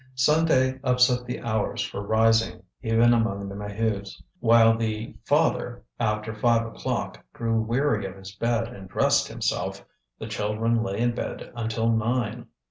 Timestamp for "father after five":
5.25-6.65